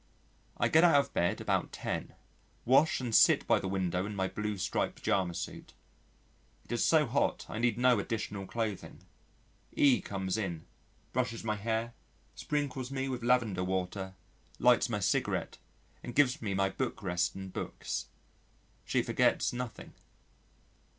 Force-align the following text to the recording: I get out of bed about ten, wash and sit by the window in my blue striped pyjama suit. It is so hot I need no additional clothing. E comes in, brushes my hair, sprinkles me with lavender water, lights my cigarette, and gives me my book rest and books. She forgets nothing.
I 0.57 0.67
get 0.67 0.83
out 0.83 0.99
of 0.99 1.13
bed 1.13 1.39
about 1.39 1.71
ten, 1.71 2.15
wash 2.65 2.99
and 3.01 3.13
sit 3.13 3.45
by 3.45 3.59
the 3.59 3.67
window 3.67 4.03
in 4.07 4.15
my 4.15 4.27
blue 4.27 4.57
striped 4.57 4.95
pyjama 4.95 5.35
suit. 5.35 5.73
It 6.65 6.71
is 6.71 6.83
so 6.83 7.05
hot 7.05 7.45
I 7.47 7.59
need 7.59 7.77
no 7.77 7.99
additional 7.99 8.47
clothing. 8.47 9.01
E 9.73 10.01
comes 10.01 10.39
in, 10.39 10.65
brushes 11.13 11.43
my 11.43 11.55
hair, 11.55 11.93
sprinkles 12.33 12.89
me 12.89 13.09
with 13.09 13.21
lavender 13.21 13.63
water, 13.63 14.15
lights 14.57 14.89
my 14.89 14.99
cigarette, 14.99 15.59
and 16.03 16.15
gives 16.15 16.41
me 16.41 16.55
my 16.55 16.69
book 16.69 17.03
rest 17.03 17.35
and 17.35 17.53
books. 17.53 18.07
She 18.83 19.03
forgets 19.03 19.53
nothing. 19.53 19.93